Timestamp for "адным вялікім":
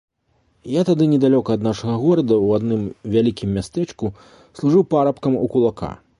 2.57-3.53